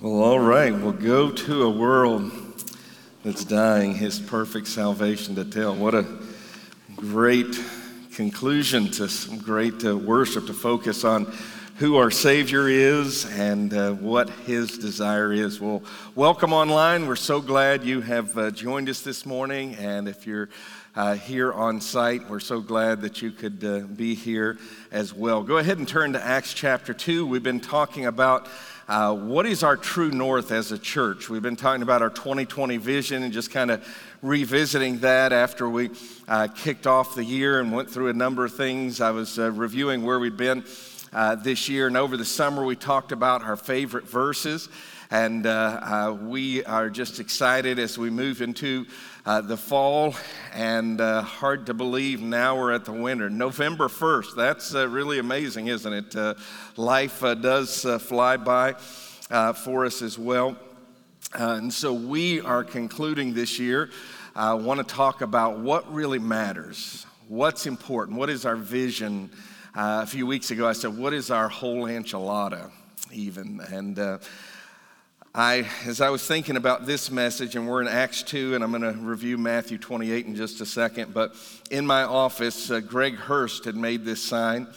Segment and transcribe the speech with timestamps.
[0.00, 0.72] Well, all right.
[0.72, 2.30] We'll go to a world
[3.24, 5.74] that's dying, his perfect salvation to tell.
[5.74, 6.06] What a
[6.94, 7.60] great
[8.14, 11.24] conclusion to some great uh, worship to focus on
[11.78, 15.60] who our Savior is and uh, what His desire is.
[15.60, 15.82] Well,
[16.14, 17.08] welcome online.
[17.08, 19.74] We're so glad you have uh, joined us this morning.
[19.76, 20.48] And if you're
[20.94, 24.58] uh, here on site, we're so glad that you could uh, be here
[24.92, 25.42] as well.
[25.42, 27.26] Go ahead and turn to Acts chapter 2.
[27.26, 28.48] We've been talking about
[28.88, 31.28] uh, what is our true north as a church?
[31.28, 33.86] We've been talking about our 2020 vision and just kind of
[34.22, 35.90] revisiting that after we
[36.26, 39.02] uh, kicked off the year and went through a number of things.
[39.02, 40.64] I was uh, reviewing where we'd been
[41.12, 44.70] uh, this year, and over the summer, we talked about our favorite verses.
[45.10, 48.84] And uh, uh, we are just excited as we move into
[49.24, 50.14] uh, the fall,
[50.52, 53.30] and uh, hard to believe now we're at the winter.
[53.30, 56.14] November 1st, that's uh, really amazing, isn't it?
[56.14, 56.34] Uh,
[56.76, 58.74] life does fly by
[59.54, 60.54] for us as well.
[61.32, 63.88] and so we are concluding this year.
[64.36, 69.30] I want to talk about what really matters, what's important, what is our vision.
[69.74, 72.70] a few weeks ago, I said, What is our whole enchilada,
[73.10, 73.62] even?
[73.72, 74.20] And
[75.34, 78.70] I, as I was thinking about this message, and we're in Acts 2, and I'm
[78.70, 81.34] going to review Matthew 28 in just a second, but
[81.70, 84.68] in my office, uh, Greg Hurst had made this sign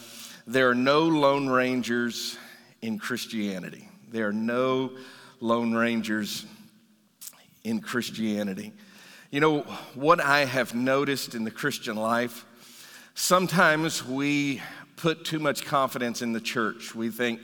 [0.46, 2.36] There are no Lone Rangers
[2.82, 3.88] in Christianity.
[4.10, 4.92] There are no
[5.40, 6.44] Lone Rangers
[7.64, 8.72] in Christianity.
[9.30, 9.60] You know,
[9.94, 12.44] what I have noticed in the Christian life,
[13.14, 14.60] sometimes we
[14.96, 16.94] put too much confidence in the church.
[16.94, 17.40] We think,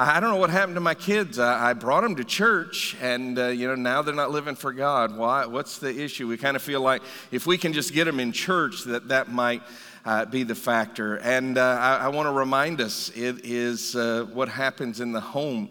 [0.00, 1.40] I don't know what happened to my kids.
[1.40, 4.72] I, I brought them to church, and uh, you know now they're not living for
[4.72, 5.16] God.
[5.16, 5.44] Why?
[5.44, 6.28] What's the issue?
[6.28, 9.32] We kind of feel like if we can just get them in church, that that
[9.32, 9.60] might
[10.04, 11.16] uh, be the factor.
[11.16, 15.20] And uh, I, I want to remind us, it is uh, what happens in the
[15.20, 15.68] home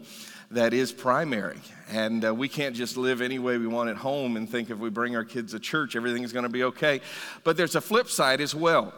[0.52, 1.62] that is primary.
[1.89, 4.78] And uh, we can't just live any way we want at home and think if
[4.78, 7.00] we bring our kids to church, everything's going to be okay.
[7.45, 8.94] But there's a flip side as well.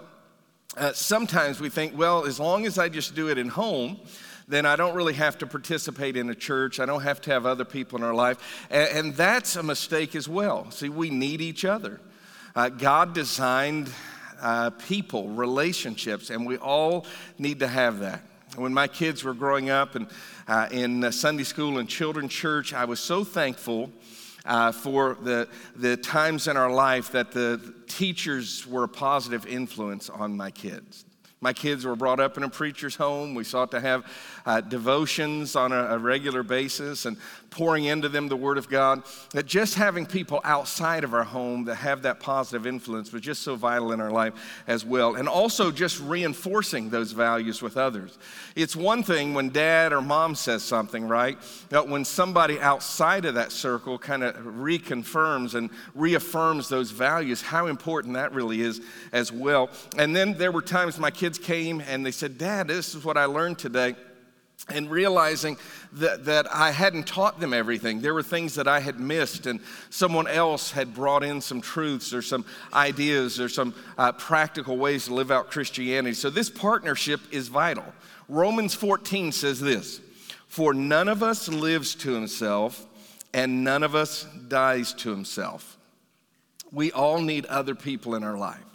[0.75, 3.99] Uh, sometimes we think, well, as long as I just do it in home,
[4.49, 6.79] then I don't really have to participate in a church.
[6.79, 8.65] I don't have to have other people in our life.
[8.71, 10.69] And, and that's a mistake as well.
[10.71, 12.01] See, we need each other.
[12.55, 13.91] Uh, God designed
[14.41, 17.05] uh, people, relationships, and we all
[17.37, 18.23] need to have that.
[18.55, 20.07] When my kids were growing up and
[20.47, 23.91] uh, in Sunday school and children's church, I was so thankful
[24.45, 30.09] uh, for the, the times in our life that the teachers were a positive influence
[30.09, 31.05] on my kids.
[31.41, 33.33] My kids were brought up in a preacher's home.
[33.33, 34.05] We sought to have
[34.45, 37.17] uh, devotions on a, a, regular basis and
[37.49, 39.03] pouring into them the Word of God.
[39.31, 43.41] That just having people outside of our home that have that positive influence was just
[43.41, 44.33] so vital in our life
[44.67, 45.15] as well.
[45.15, 48.17] And also just reinforcing those values with others.
[48.55, 51.37] It's one thing when dad or mom says something, right?
[51.69, 57.67] But when somebody outside of that circle kind of reconfirms and reaffirms those values, how
[57.67, 58.81] important that really is
[59.11, 59.69] as well.
[59.97, 63.17] And then there were times my kids came and they said, Dad, this is what
[63.17, 63.95] I learned today
[64.67, 65.57] and realizing
[65.93, 68.01] that, that I hadn't taught them everything.
[68.01, 69.59] There were things that I had missed, and
[69.89, 75.05] someone else had brought in some truths or some ideas or some uh, practical ways
[75.05, 76.13] to live out Christianity.
[76.13, 77.85] So, this partnership is vital.
[78.27, 80.01] Romans 14 says this
[80.47, 82.85] For none of us lives to himself,
[83.33, 85.77] and none of us dies to himself.
[86.71, 88.68] We all need other people in our life.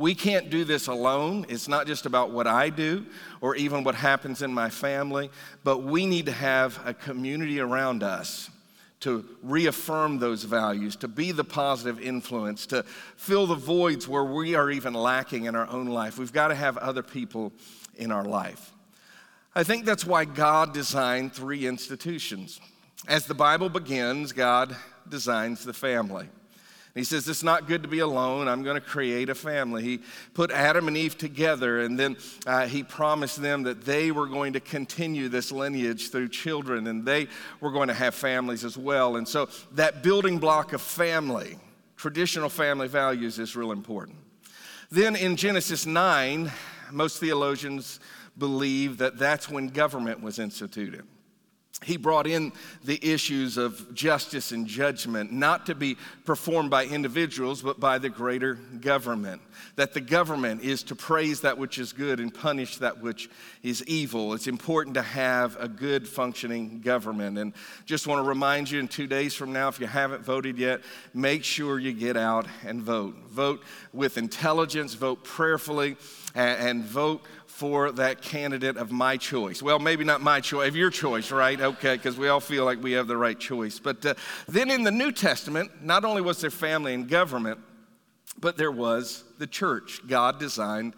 [0.00, 1.44] We can't do this alone.
[1.50, 3.04] It's not just about what I do
[3.42, 5.28] or even what happens in my family,
[5.62, 8.48] but we need to have a community around us
[9.00, 12.82] to reaffirm those values, to be the positive influence, to
[13.16, 16.16] fill the voids where we are even lacking in our own life.
[16.16, 17.52] We've got to have other people
[17.96, 18.72] in our life.
[19.54, 22.58] I think that's why God designed three institutions.
[23.06, 24.74] As the Bible begins, God
[25.06, 26.30] designs the family.
[26.94, 28.48] He says, It's not good to be alone.
[28.48, 29.82] I'm going to create a family.
[29.82, 30.00] He
[30.34, 34.54] put Adam and Eve together, and then uh, he promised them that they were going
[34.54, 37.28] to continue this lineage through children, and they
[37.60, 39.16] were going to have families as well.
[39.16, 41.58] And so, that building block of family,
[41.96, 44.18] traditional family values, is real important.
[44.90, 46.50] Then in Genesis 9,
[46.90, 48.00] most theologians
[48.36, 51.06] believe that that's when government was instituted
[51.84, 52.52] he brought in
[52.84, 55.96] the issues of justice and judgment, not to be
[56.26, 59.40] performed by individuals, but by the greater government.
[59.76, 63.30] That the government is to praise that which is good and punish that which
[63.62, 64.34] is evil.
[64.34, 67.38] It's important to have a good functioning government.
[67.38, 67.54] And
[67.86, 70.82] just want to remind you in two days from now, if you haven't voted yet,
[71.14, 73.14] make sure you get out and vote.
[73.30, 73.62] Vote
[73.94, 75.96] with intelligence, vote prayerfully,
[76.34, 77.22] and, and vote
[77.60, 79.62] for that candidate of my choice.
[79.62, 81.60] Well, maybe not my choice, of your choice, right?
[81.60, 83.78] Okay, because we all feel like we have the right choice.
[83.78, 84.14] But uh,
[84.48, 87.60] then in the New Testament, not only was there family and government,
[88.38, 90.00] but there was the church.
[90.08, 90.94] God designed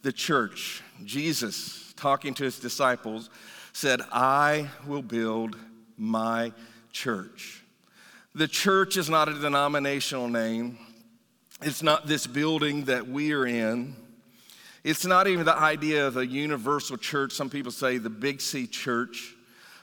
[0.00, 0.82] the church.
[1.04, 3.28] Jesus, talking to his disciples,
[3.74, 5.58] said, I will build
[5.98, 6.54] my
[6.92, 7.62] church.
[8.34, 10.78] The church is not a denominational name.
[11.60, 13.96] It's not this building that we are in.
[14.86, 17.32] It's not even the idea of a universal church.
[17.32, 19.34] Some people say the Big C church,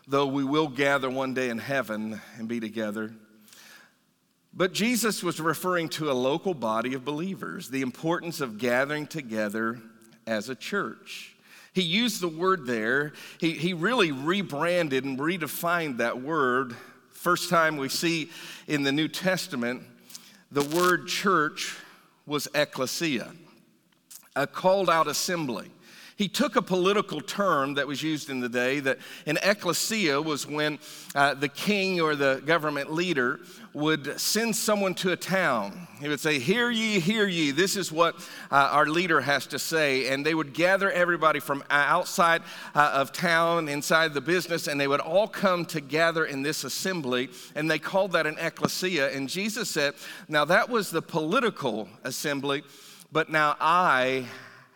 [0.08, 3.12] though we will gather one day in heaven and be together.
[4.54, 9.78] But Jesus was referring to a local body of believers, the importance of gathering together
[10.26, 11.36] as a church.
[11.74, 13.12] He used the word there,
[13.42, 16.78] he, he really rebranded and redefined that word.
[17.10, 18.30] First time we see
[18.70, 19.84] in the New Testament,
[20.50, 21.76] the word church
[22.26, 23.34] was ecclesia
[24.36, 25.70] a called out assembly.
[26.16, 30.46] He took a political term that was used in the day that an ecclesia was
[30.46, 30.78] when
[31.16, 33.40] uh, the king or the government leader
[33.74, 35.88] would send someone to a town.
[36.00, 38.16] He would say, Hear ye, hear ye, this is what
[38.52, 40.10] uh, our leader has to say.
[40.10, 42.44] And they would gather everybody from outside
[42.76, 47.30] uh, of town, inside the business, and they would all come together in this assembly.
[47.56, 49.12] And they called that an ecclesia.
[49.12, 49.96] And Jesus said,
[50.28, 52.64] Now that was the political assembly.
[53.14, 54.26] But now I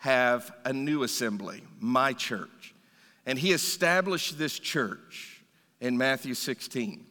[0.01, 2.75] have a new assembly, my church.
[3.25, 5.41] And he established this church
[5.81, 7.03] in Matthew 16.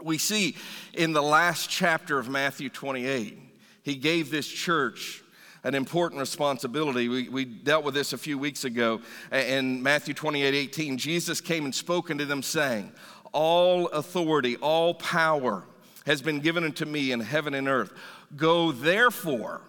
[0.00, 0.54] We see
[0.94, 3.36] in the last chapter of Matthew 28,
[3.82, 5.24] he gave this church
[5.64, 7.08] an important responsibility.
[7.08, 9.00] We, we dealt with this a few weeks ago
[9.32, 10.96] in Matthew 28 18.
[10.96, 12.92] Jesus came and spoke unto them, saying,
[13.32, 15.64] All authority, all power
[16.06, 17.92] has been given unto me in heaven and earth.
[18.36, 19.62] Go therefore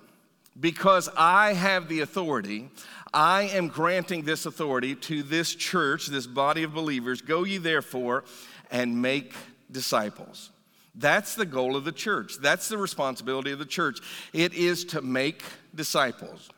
[0.60, 2.70] because I have the authority,
[3.14, 7.22] I am granting this authority to this church, this body of believers.
[7.22, 8.24] Go ye therefore
[8.72, 9.34] and make
[9.72, 10.52] disciples.
[10.96, 12.38] That's the goal of the church.
[12.42, 14.00] That's the responsibility of the church.
[14.34, 15.44] It is to make
[15.76, 16.50] disciples.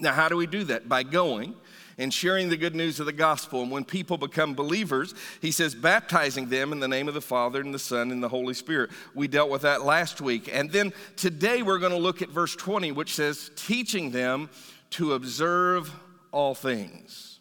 [0.00, 0.88] Now, how do we do that?
[0.88, 1.54] By going
[2.00, 3.62] and sharing the good news of the gospel.
[3.62, 7.60] And when people become believers, he says, baptizing them in the name of the Father
[7.60, 8.90] and the Son and the Holy Spirit.
[9.14, 10.48] We dealt with that last week.
[10.50, 14.48] And then today we're going to look at verse 20, which says, teaching them
[14.90, 15.92] to observe
[16.32, 17.38] all things.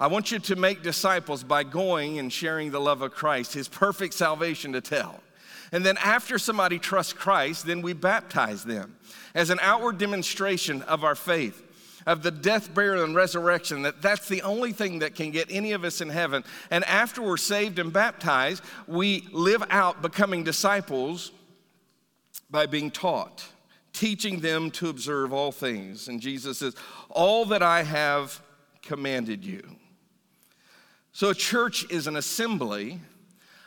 [0.00, 3.68] I want you to make disciples by going and sharing the love of Christ, his
[3.68, 5.20] perfect salvation to tell.
[5.70, 8.96] And then after somebody trusts Christ, then we baptize them
[9.32, 11.69] as an outward demonstration of our faith
[12.06, 15.72] of the death, burial, and resurrection, that that's the only thing that can get any
[15.72, 16.44] of us in heaven.
[16.70, 21.32] And after we're saved and baptized, we live out becoming disciples
[22.50, 23.46] by being taught,
[23.92, 26.08] teaching them to observe all things.
[26.08, 26.74] And Jesus says,
[27.10, 28.40] All that I have
[28.82, 29.62] commanded you.
[31.12, 33.00] So a church is an assembly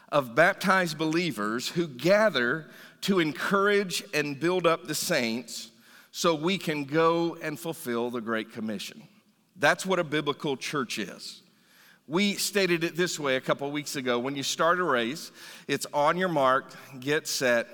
[0.10, 2.70] of baptized believers who gather
[3.02, 5.72] to encourage and build up the saints
[6.16, 9.02] so we can go and fulfill the Great Commission.
[9.56, 11.42] That's what a biblical church is.
[12.08, 15.32] We stated it this way a couple weeks ago when you start a race,
[15.68, 17.68] it's on your mark, get set,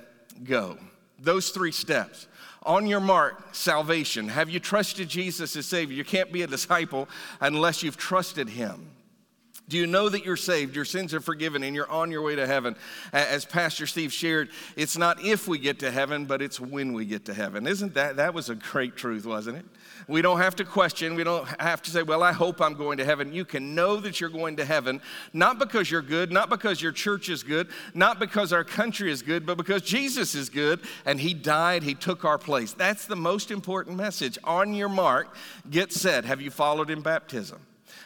[0.46, 0.78] go.
[1.20, 2.28] Those three steps.
[2.64, 4.30] On your mark, salvation.
[4.30, 5.98] Have you trusted Jesus as Savior?
[5.98, 7.10] You can't be a disciple
[7.42, 8.90] unless you've trusted Him.
[9.70, 10.76] Do you know that you're saved?
[10.76, 12.76] Your sins are forgiven and you're on your way to heaven.
[13.14, 17.06] As Pastor Steve shared, it's not if we get to heaven, but it's when we
[17.06, 17.68] get to heaven.
[17.68, 19.66] Isn't that that was a great truth, wasn't it?
[20.08, 21.14] We don't have to question.
[21.14, 23.98] We don't have to say, "Well, I hope I'm going to heaven." You can know
[23.98, 25.02] that you're going to heaven
[25.34, 29.22] not because you're good, not because your church is good, not because our country is
[29.22, 32.74] good, but because Jesus is good and he died, he took our place.
[32.74, 34.38] That's the most important message.
[34.44, 35.36] On your mark,
[35.70, 36.26] get set.
[36.26, 37.60] Have you followed in baptism?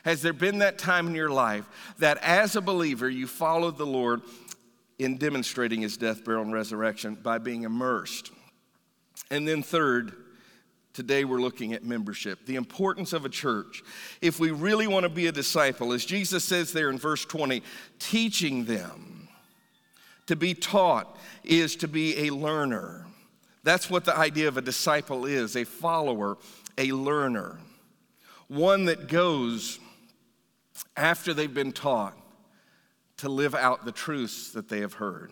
[0.04, 1.66] Has there been that time in your life
[2.00, 4.22] that as a believer you followed the Lord
[5.00, 8.32] in demonstrating his death, burial, and resurrection by being immersed?
[9.32, 10.14] And then, third,
[10.94, 13.82] today we're looking at membership, the importance of a church.
[14.22, 17.64] If we really want to be a disciple, as Jesus says there in verse 20,
[18.00, 19.30] teaching them
[20.28, 23.06] to be taught is to be a learner.
[23.64, 26.38] That's what the idea of a disciple is a follower,
[26.78, 27.58] a learner,
[28.50, 29.80] one that goes
[30.96, 32.18] after they've been taught
[33.18, 35.32] to live out the truths that they have heard.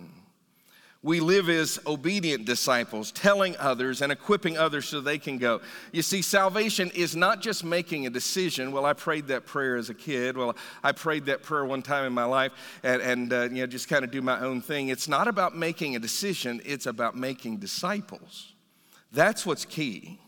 [1.03, 5.61] We live as obedient disciples, telling others and equipping others so they can go.
[5.91, 8.71] You see, salvation is not just making a decision.
[8.71, 10.37] Well, I prayed that prayer as a kid.
[10.37, 12.51] Well, I prayed that prayer one time in my life
[12.83, 14.89] and, and uh, you know, just kind of do my own thing.
[14.89, 18.53] It's not about making a decision, it's about making disciples.
[19.11, 20.19] That's what's key.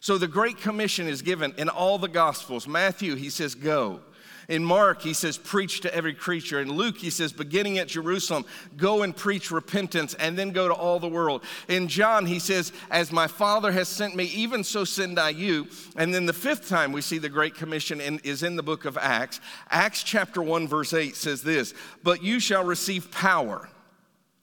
[0.00, 2.66] So the Great Commission is given in all the Gospels.
[2.66, 4.00] Matthew, he says, go.
[4.48, 6.60] In Mark, he says, preach to every creature.
[6.60, 8.44] In Luke, he says, beginning at Jerusalem,
[8.76, 11.44] go and preach repentance and then go to all the world.
[11.68, 15.68] In John, he says, as my Father has sent me, even so send I you.
[15.96, 18.84] And then the fifth time we see the Great Commission in, is in the book
[18.84, 19.40] of Acts.
[19.70, 23.68] Acts chapter 1, verse 8 says this But you shall receive power.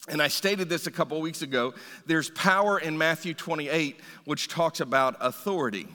[0.07, 1.73] And I stated this a couple weeks ago.
[2.05, 5.87] There's power in Matthew 28, which talks about authority.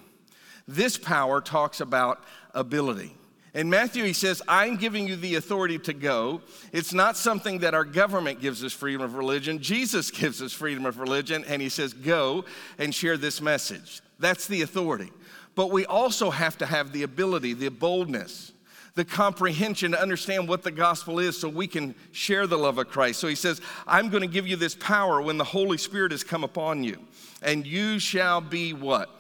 [0.68, 2.22] This power talks about
[2.54, 3.16] ability.
[3.54, 6.42] In Matthew, he says, I'm giving you the authority to go.
[6.72, 9.60] It's not something that our government gives us freedom of religion.
[9.60, 12.44] Jesus gives us freedom of religion, and he says, Go
[12.78, 14.02] and share this message.
[14.18, 15.12] That's the authority.
[15.54, 18.52] But we also have to have the ability, the boldness,
[18.96, 22.88] the comprehension to understand what the gospel is so we can share the love of
[22.88, 23.20] Christ.
[23.20, 26.24] So he says, I'm going to give you this power when the Holy Spirit has
[26.24, 26.98] come upon you,
[27.40, 29.10] and you shall be what?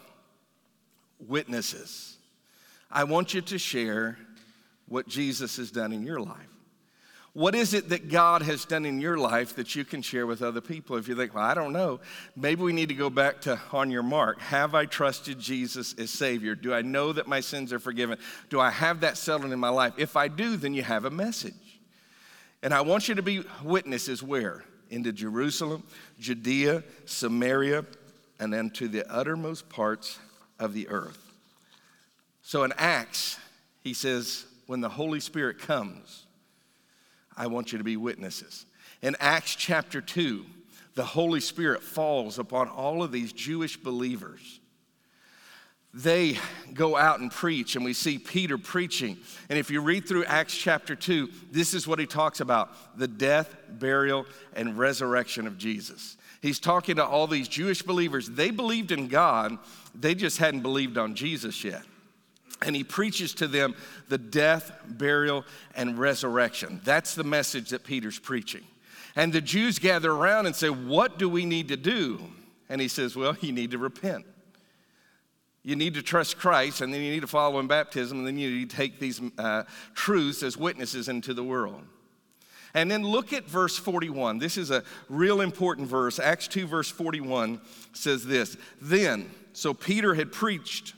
[1.20, 2.13] Witnesses.
[2.94, 4.16] I want you to share
[4.86, 6.48] what Jesus has done in your life.
[7.32, 10.40] What is it that God has done in your life that you can share with
[10.40, 10.96] other people?
[10.96, 11.98] If you think, well, I don't know,
[12.36, 14.40] maybe we need to go back to on your mark.
[14.40, 16.54] Have I trusted Jesus as Savior?
[16.54, 18.18] Do I know that my sins are forgiven?
[18.50, 19.94] Do I have that settled in my life?
[19.96, 21.80] If I do, then you have a message.
[22.62, 24.62] And I want you to be witnesses where?
[24.90, 25.82] Into Jerusalem,
[26.20, 27.84] Judea, Samaria,
[28.38, 30.20] and then to the uttermost parts
[30.60, 31.23] of the earth.
[32.46, 33.38] So in Acts,
[33.80, 36.26] he says, when the Holy Spirit comes,
[37.34, 38.66] I want you to be witnesses.
[39.00, 40.44] In Acts chapter 2,
[40.94, 44.60] the Holy Spirit falls upon all of these Jewish believers.
[45.94, 46.36] They
[46.74, 49.16] go out and preach, and we see Peter preaching.
[49.48, 53.08] And if you read through Acts chapter 2, this is what he talks about the
[53.08, 56.18] death, burial, and resurrection of Jesus.
[56.42, 58.28] He's talking to all these Jewish believers.
[58.28, 59.56] They believed in God,
[59.94, 61.84] they just hadn't believed on Jesus yet
[62.62, 63.74] and he preaches to them
[64.08, 65.44] the death, burial,
[65.74, 66.80] and resurrection.
[66.84, 68.62] That's the message that Peter's preaching.
[69.16, 72.20] And the Jews gather around and say, What do we need to do?
[72.68, 74.26] And he says, Well, you need to repent.
[75.62, 78.38] You need to trust Christ, and then you need to follow in baptism, and then
[78.38, 79.62] you need to take these uh,
[79.94, 81.82] truths as witnesses into the world.
[82.74, 84.38] And then look at verse 41.
[84.38, 86.18] This is a real important verse.
[86.18, 87.60] Acts 2, verse 41
[87.92, 90.94] says this Then, so Peter had preached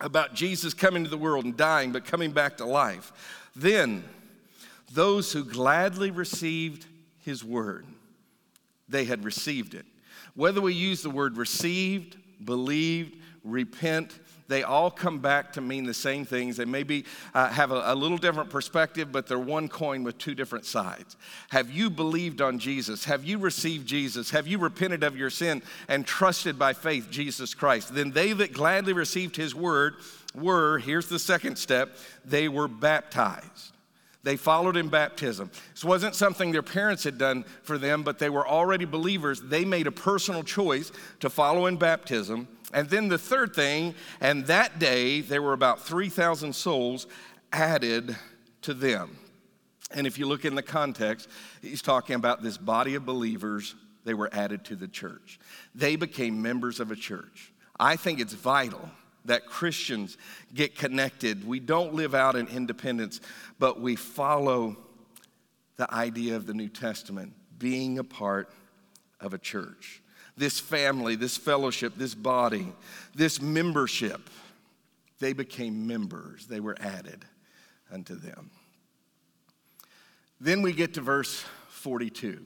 [0.00, 3.12] about Jesus coming to the world and dying, but coming back to life.
[3.54, 4.04] Then,
[4.92, 6.86] those who gladly received
[7.20, 7.86] his word,
[8.88, 9.86] they had received it.
[10.34, 15.94] Whether we use the word received, believed, repent, they all come back to mean the
[15.94, 16.56] same things.
[16.56, 20.34] They maybe uh, have a, a little different perspective, but they're one coin with two
[20.34, 21.16] different sides.
[21.50, 23.04] Have you believed on Jesus?
[23.04, 24.30] Have you received Jesus?
[24.30, 27.94] Have you repented of your sin and trusted by faith Jesus Christ?
[27.94, 29.94] Then they that gladly received his word
[30.34, 33.72] were, here's the second step, they were baptized.
[34.22, 35.52] They followed in baptism.
[35.72, 39.40] This wasn't something their parents had done for them, but they were already believers.
[39.40, 42.48] They made a personal choice to follow in baptism.
[42.72, 47.06] And then the third thing, and that day there were about 3,000 souls
[47.52, 48.16] added
[48.62, 49.16] to them.
[49.92, 51.28] And if you look in the context,
[51.62, 55.38] he's talking about this body of believers, they were added to the church.
[55.74, 57.52] They became members of a church.
[57.78, 58.90] I think it's vital
[59.26, 60.16] that Christians
[60.54, 61.46] get connected.
[61.46, 63.20] We don't live out in independence,
[63.58, 64.76] but we follow
[65.76, 68.50] the idea of the New Testament, being a part
[69.20, 70.02] of a church
[70.36, 72.72] this family, this fellowship, this body,
[73.14, 74.28] this membership,
[75.18, 76.46] they became members.
[76.46, 77.24] They were added
[77.90, 78.50] unto them.
[80.40, 82.44] Then we get to verse 42.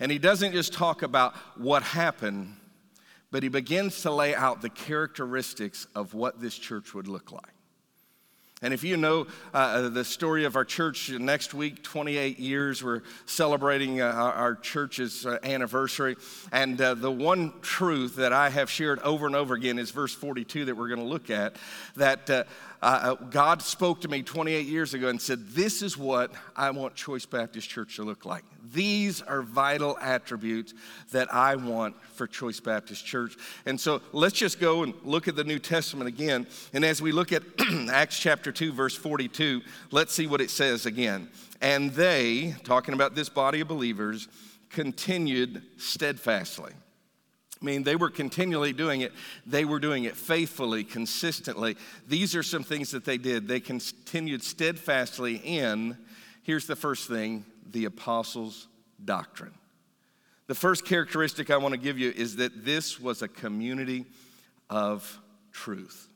[0.00, 2.56] And he doesn't just talk about what happened,
[3.30, 7.42] but he begins to lay out the characteristics of what this church would look like.
[8.62, 12.84] And if you know uh, uh, the story of our church, next week, 28 years,
[12.84, 16.16] we're celebrating uh, our church's uh, anniversary.
[16.52, 20.14] And uh, the one truth that I have shared over and over again is verse
[20.14, 21.56] 42 that we're going to look at
[21.96, 22.44] that uh,
[22.84, 26.94] uh, God spoke to me 28 years ago and said, This is what I want
[26.94, 28.44] Choice Baptist Church to look like.
[28.72, 30.74] These are vital attributes
[31.10, 33.36] that I want for Choice Baptist Church.
[33.64, 36.46] And so let's just go and look at the New Testament again.
[36.74, 37.42] And as we look at
[37.90, 41.30] Acts chapter 2, verse 42, let's see what it says again.
[41.62, 44.28] And they, talking about this body of believers,
[44.68, 46.72] continued steadfastly
[47.64, 49.12] I mean, they were continually doing it.
[49.46, 51.78] They were doing it faithfully, consistently.
[52.06, 53.48] These are some things that they did.
[53.48, 55.96] They continued steadfastly in,
[56.42, 58.68] here's the first thing, the apostles'
[59.02, 59.54] doctrine.
[60.46, 64.04] The first characteristic I want to give you is that this was a community
[64.68, 65.18] of
[65.50, 66.10] truth.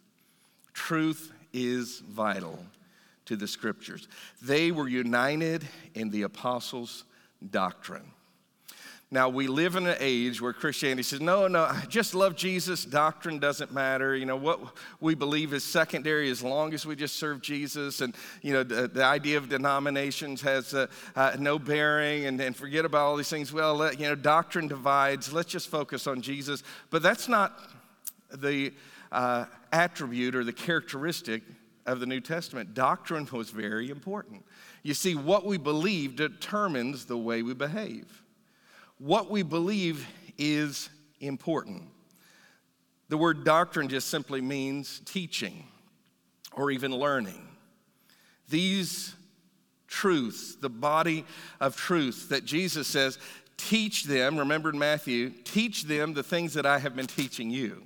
[0.74, 2.62] Truth is vital
[3.24, 4.06] to the scriptures.
[4.42, 7.04] They were united in the apostles'
[7.50, 8.12] doctrine.
[9.10, 12.84] Now, we live in an age where Christianity says, no, no, I just love Jesus.
[12.84, 14.14] Doctrine doesn't matter.
[14.14, 14.60] You know, what
[15.00, 18.02] we believe is secondary as long as we just serve Jesus.
[18.02, 22.54] And, you know, the, the idea of denominations has uh, uh, no bearing and, and
[22.54, 23.50] forget about all these things.
[23.50, 25.32] Well, let, you know, doctrine divides.
[25.32, 26.62] Let's just focus on Jesus.
[26.90, 27.58] But that's not
[28.30, 28.74] the
[29.10, 31.42] uh, attribute or the characteristic
[31.86, 32.74] of the New Testament.
[32.74, 34.44] Doctrine was very important.
[34.82, 38.22] You see, what we believe determines the way we behave
[38.98, 40.88] what we believe is
[41.20, 41.82] important.
[43.08, 45.64] The word doctrine just simply means teaching
[46.52, 47.46] or even learning.
[48.48, 49.14] These
[49.86, 51.24] truths, the body
[51.60, 53.18] of truth that Jesus says,
[53.56, 57.82] teach them, remember in Matthew, teach them the things that I have been teaching you.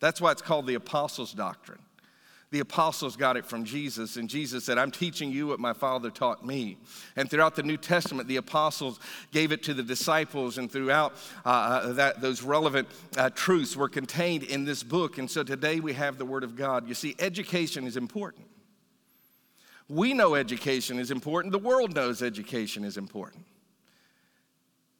[0.00, 1.80] That's why it's called the apostles' doctrine.
[2.52, 6.10] The apostles got it from Jesus, and Jesus said, I'm teaching you what my Father
[6.10, 6.76] taught me.
[7.16, 11.14] And throughout the New Testament, the apostles gave it to the disciples, and throughout
[11.46, 15.16] uh, uh, that, those relevant uh, truths were contained in this book.
[15.16, 16.86] And so today we have the Word of God.
[16.86, 18.44] You see, education is important.
[19.88, 23.46] We know education is important, the world knows education is important.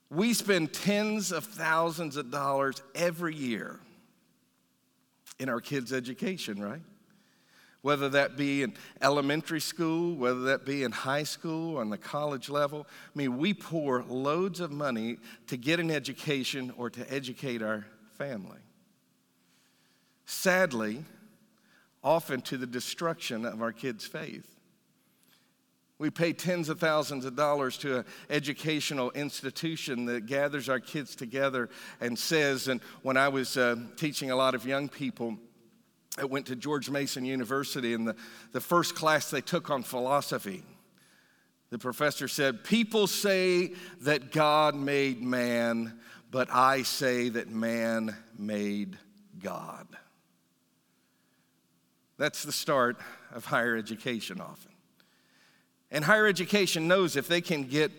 [0.08, 3.78] We spend tens of thousands of dollars every year
[5.38, 6.80] in our kids' education, right?
[7.82, 11.98] Whether that be in elementary school, whether that be in high school or on the
[11.98, 12.86] college level.
[12.88, 17.84] I mean, we pour loads of money to get an education or to educate our
[18.16, 18.60] family.
[20.24, 21.04] Sadly,
[22.04, 24.48] often to the destruction of our kids' faith.
[25.98, 31.14] We pay tens of thousands of dollars to an educational institution that gathers our kids
[31.14, 31.68] together
[32.00, 35.38] and says, and when I was uh, teaching a lot of young people,
[36.18, 38.16] I went to George Mason University, and the,
[38.52, 40.62] the first class they took on philosophy,
[41.70, 45.98] the professor said, People say that God made man,
[46.30, 48.98] but I say that man made
[49.42, 49.88] God.
[52.18, 52.98] That's the start
[53.32, 54.72] of higher education often.
[55.90, 57.90] And higher education knows if they can get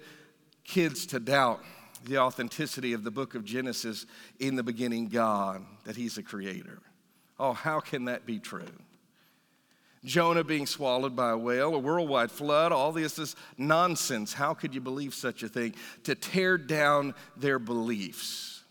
[0.63, 1.63] kids to doubt
[2.05, 4.05] the authenticity of the book of Genesis,
[4.39, 6.79] in the beginning, God, that He's a creator
[7.39, 8.63] Oh, how can that be true?
[10.05, 14.33] Jonah being swallowed by a whale, a worldwide flood, all this is nonsense.
[14.33, 15.75] How could you believe such a thing?
[16.03, 18.63] To tear down their beliefs.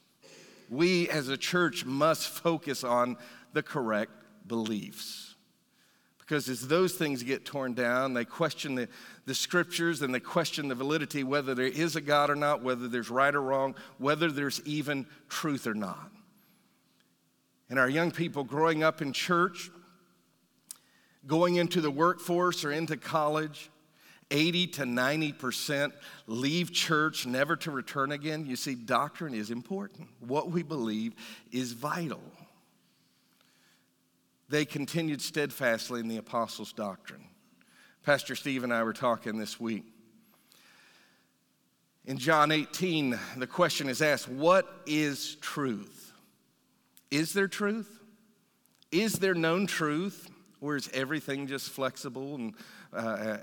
[0.69, 3.17] We as a church must focus on
[3.53, 4.13] the correct
[4.47, 5.35] beliefs.
[6.19, 8.89] Because as those things get torn down, they question the,
[9.27, 12.89] the scriptures and they question the validity, whether there is a God or not, whether
[12.89, 16.11] there's right or wrong, whether there's even truth or not
[17.73, 19.71] and our young people growing up in church,
[21.27, 23.71] going into the workforce or into college,
[24.31, 25.91] 80 to 90%
[26.27, 28.45] leave church never to return again.
[28.45, 30.09] You see, doctrine is important.
[30.21, 31.15] What we believe
[31.51, 32.21] is vital.
[34.51, 37.25] They continued steadfastly in the apostles' doctrine.
[38.03, 39.85] Pastor Steve and I were talking this week.
[42.05, 46.02] In John 18, the question is asked What is truth?
[47.13, 48.01] Is there truth?
[48.91, 50.31] Is there known truth?
[50.63, 52.55] Or is everything just flexible and
[52.93, 53.39] uh, uh,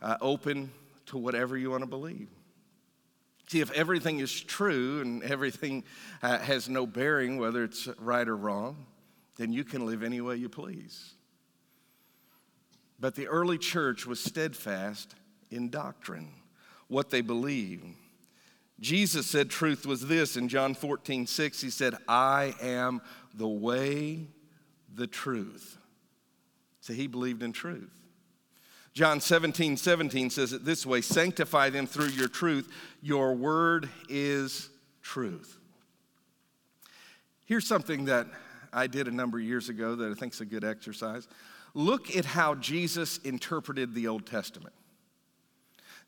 [0.00, 0.72] uh, open
[1.06, 2.28] to whatever you want to believe?
[3.46, 5.84] See, if everything is true and everything
[6.22, 8.86] uh, has no bearing, whether it's right or wrong,
[9.36, 11.12] then you can live any way you please.
[12.98, 15.14] But the early church was steadfast
[15.50, 16.30] in doctrine,
[16.88, 17.84] what they believed.
[18.80, 21.60] Jesus said truth was this in John 14, 6.
[21.60, 23.00] He said, I am
[23.34, 24.26] the way,
[24.92, 25.78] the truth.
[26.80, 27.90] So he believed in truth.
[28.92, 32.70] John 17, 17 says it this way Sanctify them through your truth.
[33.00, 34.68] Your word is
[35.00, 35.58] truth.
[37.44, 38.26] Here's something that
[38.72, 41.28] I did a number of years ago that I think is a good exercise.
[41.74, 44.74] Look at how Jesus interpreted the Old Testament.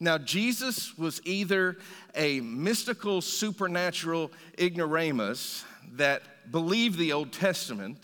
[0.01, 1.77] Now, Jesus was either
[2.15, 7.99] a mystical, supernatural ignoramus that believed the Old Testament,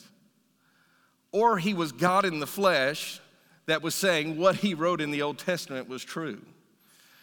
[1.32, 3.20] or he was God in the flesh
[3.66, 6.40] that was saying what he wrote in the Old Testament was true.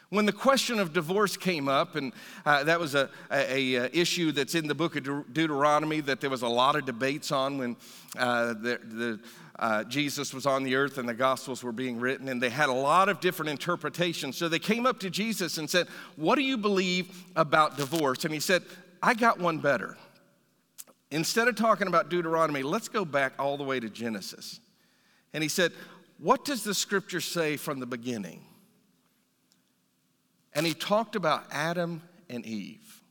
[0.10, 2.14] When the question of divorce came up, and
[2.46, 6.22] uh, that was a, a, a, issue that's in the book of De- Deuteronomy that
[6.22, 7.76] there was a lot of debates on when
[8.18, 9.20] uh, the, the
[9.60, 12.70] uh, Jesus was on the earth and the Gospels were being written, and they had
[12.70, 14.38] a lot of different interpretations.
[14.38, 18.24] So they came up to Jesus and said, What do you believe about divorce?
[18.24, 18.64] And he said,
[19.04, 19.98] I got one better.
[21.12, 24.62] instead of talking about Deuteronomy, let's go back all the way to Genesis.
[25.34, 25.74] And he said,
[26.18, 28.47] What does the scripture say from the beginning?
[30.58, 33.04] And he talked about Adam and Eve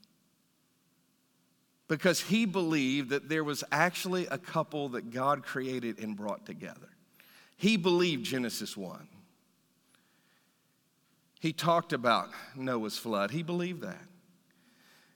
[1.87, 6.89] because he believed that there was actually a couple that God created and brought together.
[7.55, 9.07] He believed Genesis 1.
[11.39, 13.31] He talked about Noah's flood.
[13.31, 14.03] He believed that.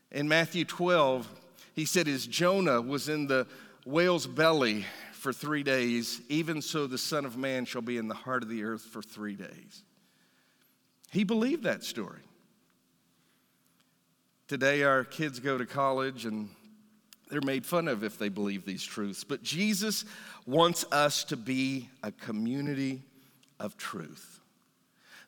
[0.09, 1.27] In Matthew 12,
[1.73, 3.45] he said, As Jonah was in the
[3.85, 8.15] whale's belly for three days, even so the Son of Man shall be in the
[8.15, 9.83] heart of the earth for three days.
[11.11, 12.21] He believed that story.
[14.47, 16.49] Today, our kids go to college and
[17.29, 19.23] they're made fun of if they believe these truths.
[19.23, 20.05] But Jesus
[20.45, 23.01] wants us to be a community
[23.59, 24.39] of truth.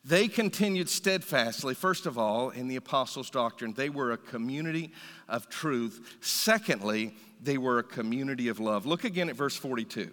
[0.06, 3.74] They continued steadfastly, first of all, in the apostles' doctrine.
[3.74, 4.92] They were a community
[5.30, 6.18] of truth.
[6.20, 8.86] Secondly, they were a community of love.
[8.86, 10.12] Look again at verse 42.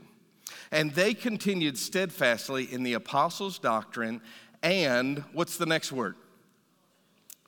[0.73, 4.21] And they continued steadfastly in the apostles' doctrine
[4.63, 6.17] and what's the next word?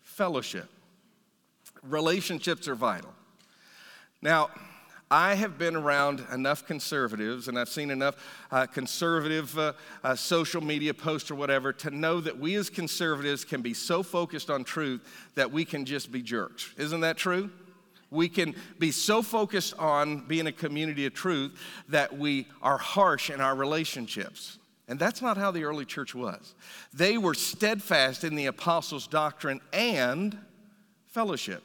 [0.03, 0.69] Fellowship.
[1.83, 3.13] Relationships are vital.
[4.21, 4.51] Now,
[5.13, 8.17] I have been around enough conservatives and I've seen enough
[8.51, 13.45] uh, conservative uh, uh, social media posts or whatever to know that we as conservatives
[13.45, 15.03] can be so focused on truth
[15.35, 16.73] that we can just be jerks.
[16.79, 17.51] Isn't that true?
[18.11, 23.29] We can be so focused on being a community of truth that we are harsh
[23.29, 24.59] in our relationships.
[24.89, 26.55] And that's not how the early church was.
[26.93, 30.37] They were steadfast in the apostles' doctrine and
[31.07, 31.63] fellowship.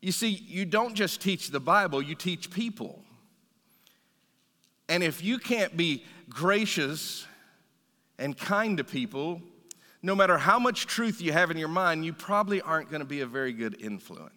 [0.00, 3.02] You see, you don't just teach the Bible, you teach people.
[4.88, 7.26] And if you can't be gracious
[8.18, 9.42] and kind to people,
[10.02, 13.06] no matter how much truth you have in your mind, you probably aren't going to
[13.06, 14.32] be a very good influence.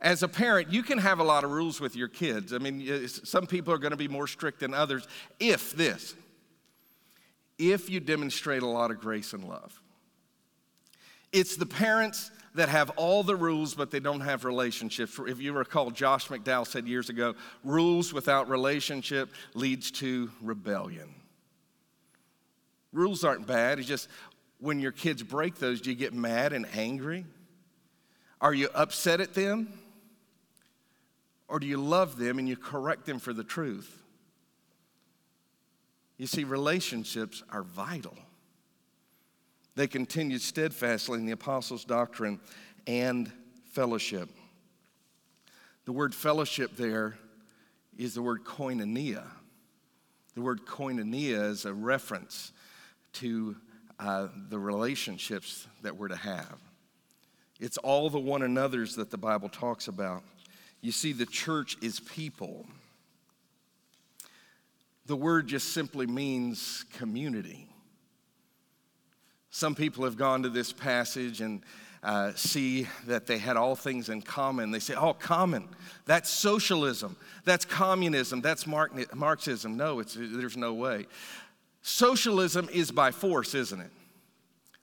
[0.00, 2.52] As a parent, you can have a lot of rules with your kids.
[2.52, 5.06] I mean, some people are going to be more strict than others.
[5.40, 6.14] If this,
[7.58, 9.80] if you demonstrate a lot of grace and love,
[11.32, 15.18] it's the parents that have all the rules, but they don't have relationships.
[15.26, 21.12] If you recall, Josh McDowell said years ago rules without relationship leads to rebellion.
[22.92, 24.08] Rules aren't bad, it's just
[24.60, 27.26] when your kids break those, do you get mad and angry?
[28.40, 29.72] Are you upset at them?
[31.48, 34.02] Or do you love them and you correct them for the truth?
[36.16, 38.16] You see, relationships are vital.
[39.74, 42.40] They continued steadfastly in the apostles' doctrine
[42.86, 43.30] and
[43.72, 44.30] fellowship.
[45.84, 47.18] The word fellowship there
[47.98, 49.24] is the word koinonia.
[50.34, 52.52] The word koinonia is a reference
[53.14, 53.56] to
[53.98, 56.58] uh, the relationships that we're to have.
[57.60, 60.22] It's all the one another's that the Bible talks about.
[60.84, 62.66] You see, the church is people.
[65.06, 67.66] The word just simply means community.
[69.48, 71.62] Some people have gone to this passage and
[72.02, 74.72] uh, see that they had all things in common.
[74.72, 75.70] They say, oh, common.
[76.04, 77.16] That's socialism.
[77.46, 78.42] That's communism.
[78.42, 79.78] That's Marxism.
[79.78, 81.06] No, there's no way.
[81.80, 83.90] Socialism is by force, isn't it?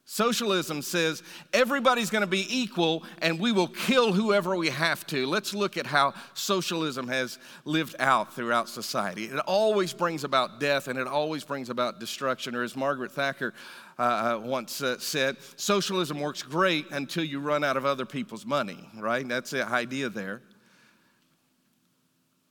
[0.05, 5.25] Socialism says everybody's going to be equal and we will kill whoever we have to.
[5.25, 9.25] Let's look at how socialism has lived out throughout society.
[9.25, 12.55] It always brings about death and it always brings about destruction.
[12.55, 13.53] Or as Margaret Thatcher
[13.97, 18.45] uh, uh once uh, said, socialism works great until you run out of other people's
[18.45, 19.25] money, right?
[19.27, 20.41] That's the idea there.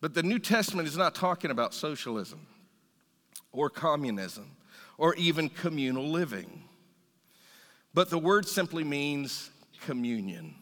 [0.01, 2.47] But the New Testament is not talking about socialism
[3.53, 4.57] or communism
[4.97, 6.65] or even communal living.
[7.93, 9.51] But the word simply means
[9.83, 10.55] communion.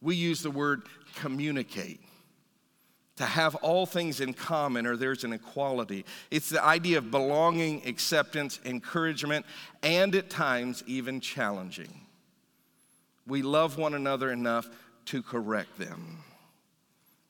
[0.00, 0.82] We use the word
[1.16, 2.00] communicate.
[3.18, 6.04] To have all things in common or there's an equality.
[6.32, 9.46] It's the idea of belonging, acceptance, encouragement,
[9.84, 12.00] and at times even challenging.
[13.24, 14.68] We love one another enough
[15.06, 16.24] to correct them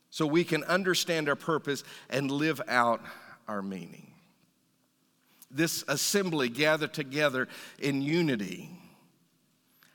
[0.08, 3.02] so we can understand our purpose and live out
[3.46, 4.13] our meaning
[5.54, 8.68] this assembly gathered together in unity,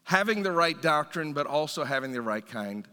[0.03, 2.87] having the right doctrine, but also having the right kind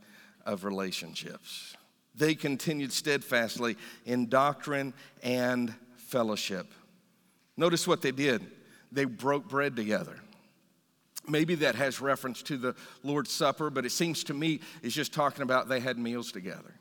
[0.45, 1.77] of relationships.
[2.17, 6.73] They continued steadfastly in doctrine and fellowship.
[7.57, 8.45] Notice what they did
[8.93, 10.17] they broke bread together.
[11.29, 15.13] Maybe that has reference to the Lord's Supper, but it seems to me it's just
[15.13, 16.75] talking about they had meals together.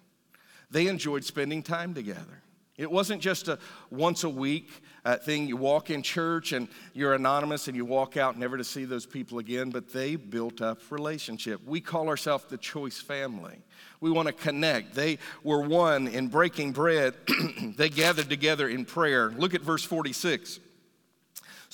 [0.70, 2.42] They enjoyed spending time together.
[2.78, 3.58] It wasn't just a
[3.90, 4.70] once a week
[5.06, 5.48] uh, thing.
[5.48, 9.06] You walk in church and you're anonymous and you walk out never to see those
[9.06, 11.62] people again, but they built up relationship.
[11.66, 13.62] We call ourselves the choice family.
[14.02, 14.94] We want to connect.
[14.94, 17.14] They were one in breaking bread.
[17.78, 19.32] they gathered together in prayer.
[19.32, 20.60] Look at verse 46.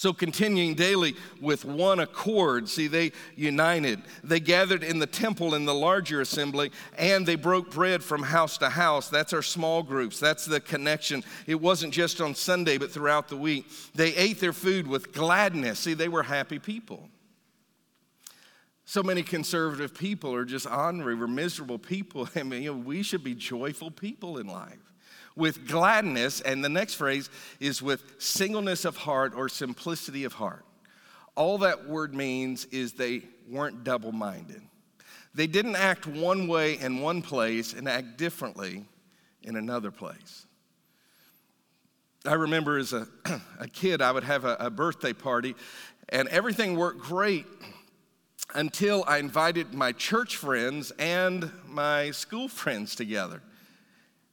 [0.01, 4.01] So, continuing daily with one accord, see, they united.
[4.23, 8.57] They gathered in the temple in the larger assembly, and they broke bread from house
[8.57, 9.09] to house.
[9.09, 10.19] That's our small groups.
[10.19, 11.23] That's the connection.
[11.45, 13.67] It wasn't just on Sunday, but throughout the week.
[13.93, 15.77] They ate their food with gladness.
[15.77, 17.07] See, they were happy people.
[18.85, 22.27] So many conservative people are just ornery, we're miserable people.
[22.35, 24.90] I mean, you know, we should be joyful people in life
[25.35, 30.65] with gladness, and the next phrase is with singleness of heart or simplicity of heart.
[31.35, 34.61] All that word means is they weren't double minded.
[35.33, 38.85] They didn't act one way in one place and act differently
[39.43, 40.45] in another place.
[42.25, 43.07] I remember as a,
[43.59, 45.55] a kid, I would have a, a birthday party,
[46.09, 47.45] and everything worked great
[48.53, 53.41] until I invited my church friends and my school friends together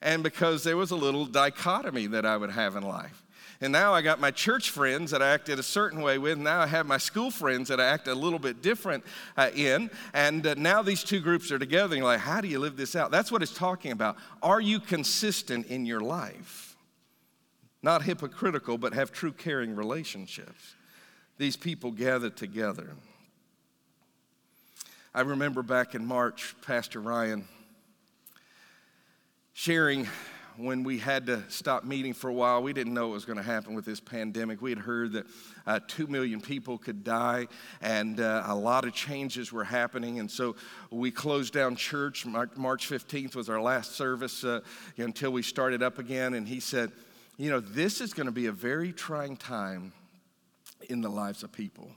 [0.01, 3.25] and because there was a little dichotomy that I would have in life.
[3.61, 6.39] And now I got my church friends that I acted a certain way with.
[6.39, 9.05] Now I have my school friends that I act a little bit different
[9.37, 9.91] uh, in.
[10.15, 11.95] And uh, now these two groups are together.
[11.95, 13.11] And you're like, how do you live this out?
[13.11, 14.17] That's what it's talking about.
[14.45, 16.77] Are you consistent in your life?
[17.83, 20.77] Not hypocritical, but have true caring relationships.
[21.37, 22.91] These people gathered together.
[25.13, 27.45] I remember back in March, Pastor Ryan
[29.59, 30.07] sharing
[30.57, 32.63] when we had to stop meeting for a while.
[32.63, 34.63] We didn't know what was going to happen with this pandemic.
[34.63, 35.27] We had heard that
[35.67, 37.49] uh, 2 million people could die
[37.81, 40.21] and uh, a lot of changes were happening.
[40.21, 40.55] And so
[40.93, 42.25] we closed down church.
[42.25, 44.61] March 15th was our last service uh,
[44.97, 46.35] until we started up again.
[46.35, 46.93] And he said,
[47.37, 49.93] You know, this is going to be a very trying time
[50.89, 51.91] in the lives of people.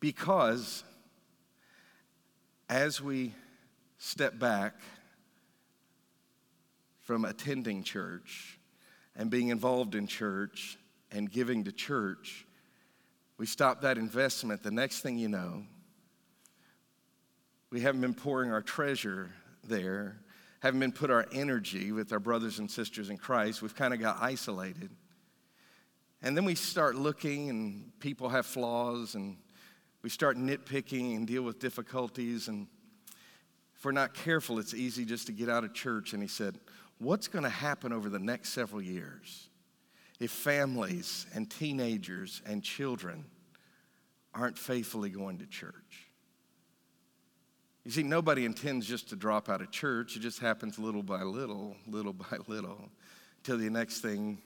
[0.00, 0.84] Because
[2.70, 3.34] as we
[4.00, 4.74] step back
[7.02, 8.58] from attending church
[9.14, 10.78] and being involved in church
[11.12, 12.46] and giving to church,
[13.36, 14.62] we stop that investment.
[14.62, 15.64] The next thing you know,
[17.70, 19.30] we haven't been pouring our treasure
[19.64, 20.16] there,
[20.60, 23.60] haven't been put our energy with our brothers and sisters in Christ.
[23.60, 24.90] We've kind of got isolated.
[26.22, 29.36] And then we start looking, and people have flaws, and
[30.02, 32.48] we start nitpicking and deal with difficulties.
[32.48, 32.66] And
[33.80, 36.12] if we're not careful, it's easy just to get out of church.
[36.12, 36.58] And he said,
[36.98, 39.48] What's going to happen over the next several years
[40.20, 43.24] if families and teenagers and children
[44.34, 46.10] aren't faithfully going to church?
[47.86, 50.14] You see, nobody intends just to drop out of church.
[50.14, 52.90] It just happens little by little, little by little,
[53.44, 54.42] till the next thing,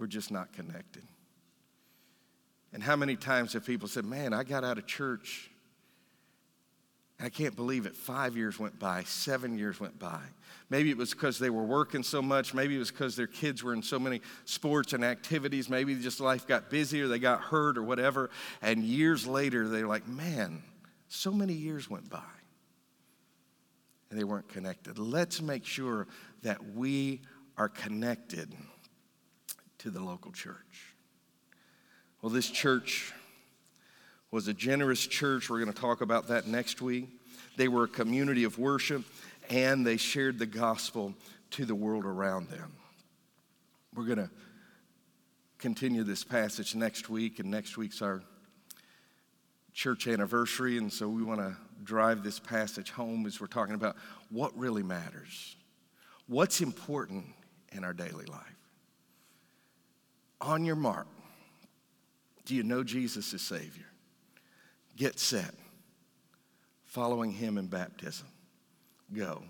[0.00, 1.02] we're just not connected.
[2.72, 5.50] And how many times have people said, Man, I got out of church
[7.24, 7.96] I can't believe it.
[7.96, 10.20] Five years went by, seven years went by.
[10.70, 12.54] Maybe it was because they were working so much.
[12.54, 15.68] Maybe it was because their kids were in so many sports and activities.
[15.68, 18.30] Maybe just life got busy or they got hurt or whatever.
[18.62, 20.62] And years later, they're like, man,
[21.08, 22.22] so many years went by.
[24.10, 24.98] And they weren't connected.
[24.98, 26.06] Let's make sure
[26.42, 27.20] that we
[27.56, 28.52] are connected
[29.78, 30.94] to the local church.
[32.22, 33.12] Well, this church
[34.34, 35.48] was a generous church.
[35.48, 37.06] We're going to talk about that next week.
[37.56, 39.04] They were a community of worship
[39.48, 41.14] and they shared the gospel
[41.52, 42.72] to the world around them.
[43.94, 44.30] We're going to
[45.58, 48.24] continue this passage next week, and next week's our
[49.72, 53.94] church anniversary, and so we want to drive this passage home as we're talking about
[54.30, 55.54] what really matters,
[56.26, 57.24] what's important
[57.70, 58.40] in our daily life.
[60.40, 61.06] On your mark,
[62.46, 63.84] do you know Jesus as Savior?
[64.96, 65.54] Get set.
[66.84, 68.28] Following him in baptism.
[69.12, 69.42] Go.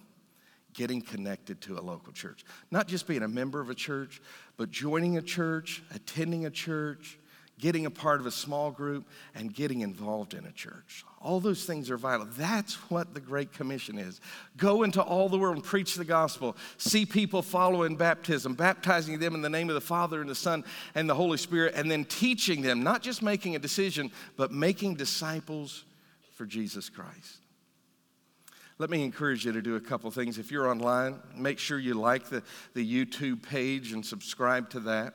[0.73, 2.45] Getting connected to a local church.
[2.71, 4.21] Not just being a member of a church,
[4.57, 7.19] but joining a church, attending a church,
[7.61, 11.05] getting a part of a small group, and getting involved in a church.
[11.21, 12.27] All those things are vital.
[12.37, 14.21] That's what the Great Commission is.
[14.57, 16.57] Go into all the world and preach the gospel.
[16.77, 20.35] See people follow in baptism, baptizing them in the name of the Father and the
[20.35, 20.65] Son
[20.95, 24.97] and the Holy Spirit, and then teaching them, not just making a decision, but making
[24.97, 25.85] disciples
[26.37, 27.39] for Jesus Christ.
[28.79, 30.37] Let me encourage you to do a couple things.
[30.37, 32.43] If you're online, make sure you like the,
[32.75, 35.15] the YouTube page and subscribe to that.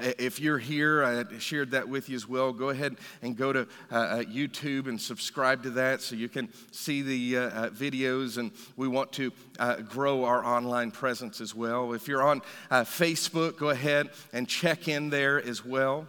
[0.00, 2.52] If you're here, I shared that with you as well.
[2.52, 3.60] Go ahead and go to
[3.92, 8.36] uh, uh, YouTube and subscribe to that so you can see the uh, uh videos.
[8.36, 11.92] And we want to uh, grow our online presence as well.
[11.92, 16.08] If you're on uh, Facebook, go ahead and check in there as well.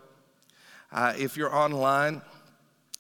[0.92, 2.24] if you're online,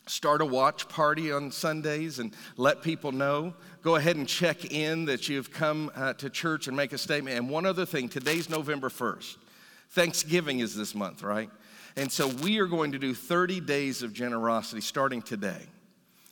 [0.05, 3.55] start a watch party on Sundays and let people know.
[3.81, 7.37] Go ahead and check in that you've come to church and make a statement.
[7.37, 9.37] And one other thing today's November 1st.
[9.95, 11.49] Thanksgiving is this month, right?
[11.95, 15.61] And so we are going to do 30 days of generosity starting today.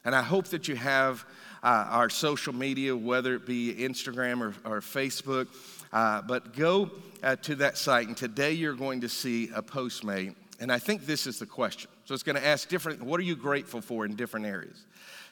[0.03, 1.23] And I hope that you have
[1.63, 5.47] uh, our social media, whether it be Instagram or, or Facebook.
[5.93, 6.91] Uh, but go
[7.23, 10.35] uh, to that site, and today you're going to see a post made.
[10.59, 11.89] And I think this is the question.
[12.03, 14.83] So it's going to ask different what are you grateful for in different areas?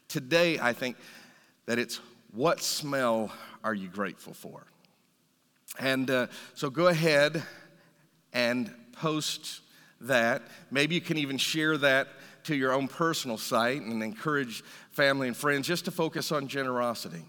[0.07, 0.95] Today, I think
[1.65, 1.99] that it's
[2.31, 3.29] what smell
[3.61, 4.63] are you grateful for?
[5.77, 7.43] And uh, so go ahead
[8.33, 9.61] and post
[10.01, 10.41] that.
[10.69, 12.07] Maybe you can even share that
[12.45, 17.23] to your own personal site and encourage family and friends just to focus on generosity.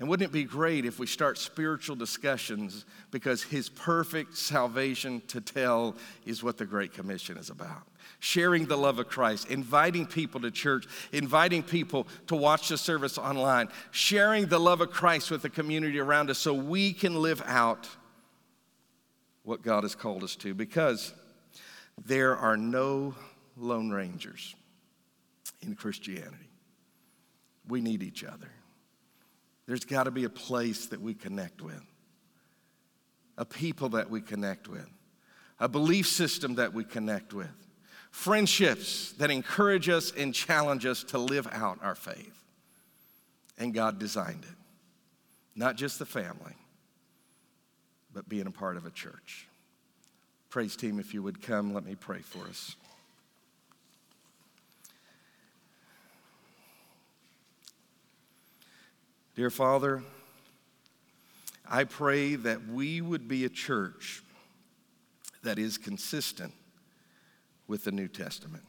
[0.00, 5.40] And wouldn't it be great if we start spiritual discussions because his perfect salvation to
[5.40, 7.86] tell is what the Great Commission is about?
[8.18, 13.18] Sharing the love of Christ, inviting people to church, inviting people to watch the service
[13.18, 17.40] online, sharing the love of Christ with the community around us so we can live
[17.46, 17.88] out
[19.44, 21.12] what God has called us to because
[22.04, 23.14] there are no
[23.56, 24.54] lone rangers
[25.62, 26.50] in Christianity.
[27.68, 28.50] We need each other.
[29.66, 31.80] There's got to be a place that we connect with,
[33.38, 34.88] a people that we connect with,
[35.60, 37.48] a belief system that we connect with,
[38.10, 42.42] friendships that encourage us and challenge us to live out our faith.
[43.56, 44.56] And God designed it,
[45.54, 46.56] not just the family
[48.14, 49.48] but being a part of a church.
[50.48, 52.76] Praise team, if you would come, let me pray for us.
[59.34, 60.00] Dear Father,
[61.68, 64.22] I pray that we would be a church
[65.42, 66.52] that is consistent
[67.66, 68.62] with the New Testament.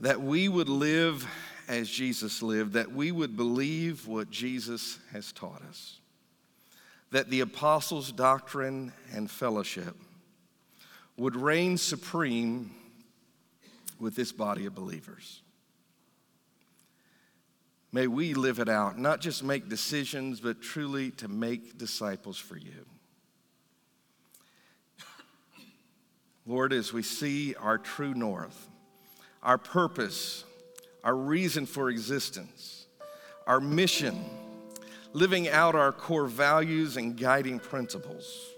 [0.00, 1.24] That we would live
[1.68, 5.99] as Jesus lived, that we would believe what Jesus has taught us
[7.10, 9.96] that the apostles' doctrine and fellowship
[11.16, 12.70] would reign supreme
[13.98, 15.42] with this body of believers.
[17.92, 22.56] May we live it out, not just make decisions, but truly to make disciples for
[22.56, 22.86] you.
[26.46, 28.68] Lord, as we see our true north,
[29.42, 30.44] our purpose,
[31.04, 32.86] our reason for existence,
[33.46, 34.24] our mission,
[35.12, 38.54] living out our core values and guiding principles.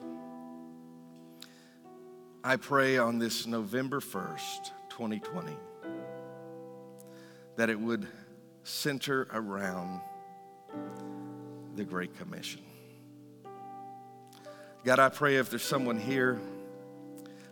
[2.45, 5.53] I pray on this November 1st, 2020,
[7.57, 8.07] that it would
[8.65, 10.01] center around
[11.75, 12.63] the Great Commission.
[14.85, 16.41] God, I pray if there's someone here,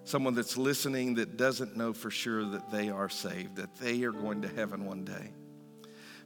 [0.04, 4.12] someone that's listening that doesn't know for sure that they are saved, that they are
[4.12, 5.30] going to heaven one day.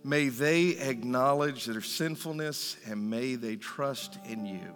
[0.06, 4.74] May they acknowledge their sinfulness and may they trust in you.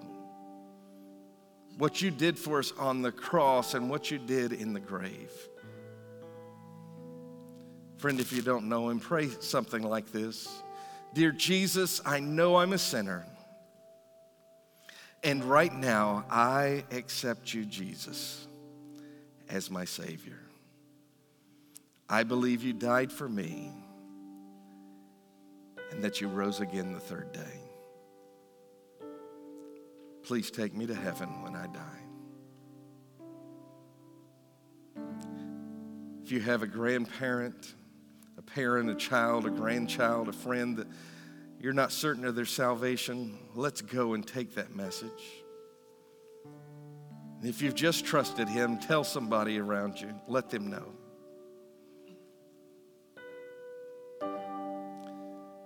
[1.77, 5.31] What you did for us on the cross and what you did in the grave.
[7.99, 10.63] Friend, if you don't know him, pray something like this
[11.13, 13.27] Dear Jesus, I know I'm a sinner.
[15.23, 18.47] And right now, I accept you, Jesus,
[19.49, 20.39] as my Savior.
[22.09, 23.73] I believe you died for me
[25.91, 27.61] and that you rose again the third day.
[30.23, 31.99] Please take me to heaven when I die.
[36.23, 37.75] If you have a grandparent,
[38.37, 40.87] a parent, a child, a grandchild, a friend that
[41.59, 45.43] you're not certain of their salvation, let's go and take that message.
[47.43, 50.93] If you've just trusted Him, tell somebody around you, let them know.